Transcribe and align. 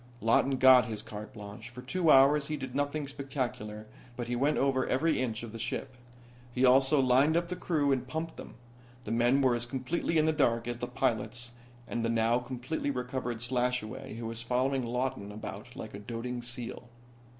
Lawton 0.19 0.57
got 0.57 0.87
his 0.87 1.03
carte 1.03 1.31
blanche. 1.31 1.69
For 1.69 1.83
two 1.83 2.09
hours 2.09 2.47
he 2.47 2.57
did 2.57 2.73
nothing 2.73 3.07
spectacular, 3.07 3.85
but 4.17 4.27
he 4.27 4.35
went 4.35 4.57
over 4.57 4.87
every 4.87 5.21
inch 5.21 5.43
of 5.43 5.51
the 5.51 5.59
ship. 5.59 5.95
He 6.51 6.65
also 6.65 6.99
lined 6.99 7.37
up 7.37 7.49
the 7.49 7.55
crew 7.55 7.91
and 7.91 8.07
pumped 8.07 8.35
them. 8.35 8.55
The 9.05 9.11
men 9.11 9.43
were 9.43 9.53
as 9.53 9.67
completely 9.67 10.17
in 10.17 10.25
the 10.25 10.33
dark 10.33 10.67
as 10.67 10.79
the 10.79 10.87
pilots 10.87 11.51
and 11.87 12.03
the 12.03 12.09
now 12.09 12.39
completely 12.39 12.89
recovered 12.89 13.43
Slashaway, 13.43 14.15
who 14.15 14.25
was 14.25 14.41
following 14.41 14.81
Lawton 14.83 15.31
about 15.31 15.75
like 15.75 15.93
a 15.93 15.99
doting 15.99 16.41
seal. 16.41 16.89